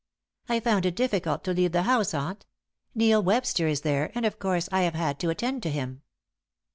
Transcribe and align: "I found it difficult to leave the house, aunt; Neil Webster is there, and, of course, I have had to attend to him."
"I 0.49 0.59
found 0.59 0.87
it 0.87 0.95
difficult 0.95 1.43
to 1.43 1.53
leave 1.53 1.73
the 1.73 1.83
house, 1.83 2.15
aunt; 2.15 2.47
Neil 2.95 3.21
Webster 3.21 3.67
is 3.67 3.81
there, 3.81 4.11
and, 4.15 4.25
of 4.25 4.39
course, 4.39 4.67
I 4.71 4.81
have 4.81 4.95
had 4.95 5.19
to 5.19 5.29
attend 5.29 5.61
to 5.61 5.69
him." 5.69 6.01